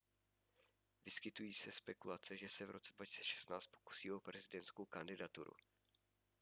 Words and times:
vyskytují 1.05 1.53
se 1.53 1.71
spekulace 1.71 2.37
že 2.37 2.49
se 2.49 2.65
v 2.65 2.71
roce 2.71 2.93
2016 2.95 3.67
pokusí 3.67 4.11
o 4.11 4.19
prezidentskou 4.19 4.85
kandidaturu 4.85 5.51